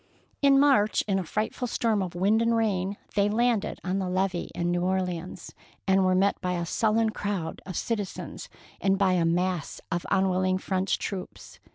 In 0.41 0.59
March, 0.59 1.03
in 1.07 1.19
a 1.19 1.23
frightful 1.23 1.67
storm 1.67 2.01
of 2.01 2.15
wind 2.15 2.41
and 2.41 2.55
rain, 2.55 2.97
they 3.13 3.29
landed 3.29 3.79
on 3.83 3.99
the 3.99 4.09
levee 4.09 4.49
in 4.55 4.71
New 4.71 4.81
Orleans, 4.83 5.53
and 5.87 6.03
were 6.03 6.15
met 6.15 6.41
by 6.41 6.53
a 6.53 6.65
sullen 6.65 7.11
crowd 7.11 7.61
of 7.67 7.77
citizens 7.77 8.49
and 8.81 8.97
by 8.97 9.13
a 9.13 9.25
mass 9.25 9.79
of 9.91 10.07
unwilling 10.09 10.57
French 10.57 10.97
troops. 10.97 11.59